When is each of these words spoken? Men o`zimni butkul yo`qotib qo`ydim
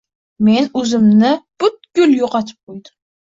Men 0.45 0.69
o`zimni 0.79 1.33
butkul 1.65 2.17
yo`qotib 2.23 2.57
qo`ydim 2.73 2.97